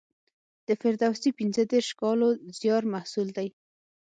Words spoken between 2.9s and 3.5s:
محصول دی.